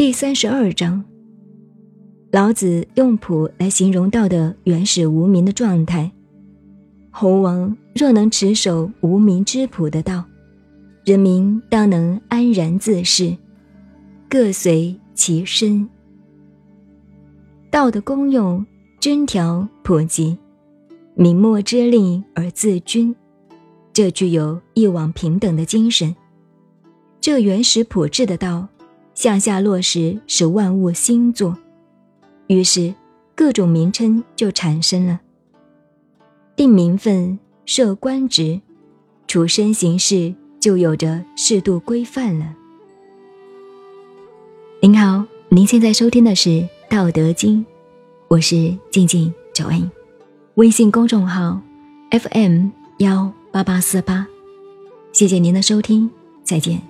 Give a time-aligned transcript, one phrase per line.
[0.00, 1.04] 第三十二章，
[2.32, 6.10] 老子用朴来形容道的原始无名的状态。
[7.10, 10.24] 猴王若能持守无名之朴的道，
[11.04, 13.36] 人民当能安然自适，
[14.26, 15.86] 各随其身。
[17.70, 18.64] 道的功用，
[19.00, 20.34] 均条普及，
[21.14, 23.14] 明末之令而自均，
[23.92, 26.16] 这具有一往平等的精神。
[27.20, 28.66] 这原始朴质的道。
[29.14, 31.56] 向下落实，使万物兴作，
[32.46, 32.94] 于是
[33.34, 35.20] 各种名称就产生了。
[36.56, 38.60] 定名分，设官职，
[39.26, 42.54] 处身行事就有着适度规范了。
[44.82, 46.48] 您好，您现在收听的是
[46.88, 47.64] 《道德经》，
[48.28, 49.90] 我是静静九恩，
[50.54, 51.60] 微信公众号
[52.10, 54.26] FM 幺八八四八，
[55.12, 56.10] 谢谢您的收听，
[56.44, 56.89] 再见。